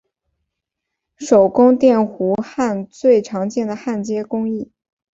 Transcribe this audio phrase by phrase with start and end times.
[1.15, 4.71] 手工电弧焊最常见的焊接工艺。